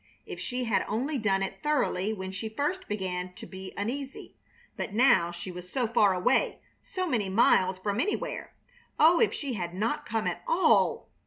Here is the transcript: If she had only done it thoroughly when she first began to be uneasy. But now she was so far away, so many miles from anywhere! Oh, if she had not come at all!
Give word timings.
If 0.25 0.39
she 0.39 0.63
had 0.63 0.83
only 0.87 1.19
done 1.19 1.43
it 1.43 1.61
thoroughly 1.61 2.11
when 2.11 2.31
she 2.31 2.49
first 2.49 2.87
began 2.87 3.33
to 3.33 3.45
be 3.45 3.71
uneasy. 3.77 4.35
But 4.75 4.93
now 4.95 5.29
she 5.29 5.51
was 5.51 5.69
so 5.69 5.85
far 5.85 6.15
away, 6.15 6.59
so 6.81 7.05
many 7.05 7.29
miles 7.29 7.77
from 7.77 7.99
anywhere! 7.99 8.55
Oh, 8.97 9.19
if 9.19 9.31
she 9.31 9.53
had 9.53 9.75
not 9.75 10.07
come 10.07 10.25
at 10.25 10.41
all! 10.47 11.07